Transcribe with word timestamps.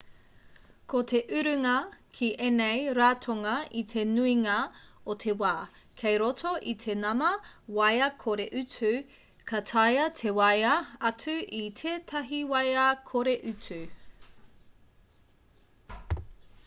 ko 0.91 0.99
te 1.09 1.19
urunga 1.39 1.71
ki 2.19 2.27
ēnei 2.45 2.79
ratonga 2.99 3.51
i 3.81 3.81
te 3.91 4.05
nuinga 4.13 4.53
o 5.13 5.15
te 5.25 5.35
wā 5.41 5.51
kei 6.03 6.15
roto 6.23 6.53
i 6.71 6.73
te 6.85 6.95
nama 7.03 7.27
waea 7.79 8.07
kore-utu 8.25 8.89
ka 9.51 9.61
taea 9.73 10.05
te 10.21 10.33
waea 10.39 10.71
atu 11.11 11.35
i 11.59 11.59
tētahi 11.83 12.39
waea 12.55 12.87
kore-utu 13.11 13.77